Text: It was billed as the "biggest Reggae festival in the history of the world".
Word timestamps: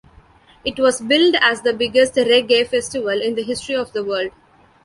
It 0.65 0.79
was 0.79 0.99
billed 0.99 1.35
as 1.43 1.61
the 1.61 1.73
"biggest 1.75 2.15
Reggae 2.15 2.67
festival 2.67 3.21
in 3.21 3.35
the 3.35 3.43
history 3.43 3.75
of 3.75 3.93
the 3.93 4.03
world". 4.03 4.31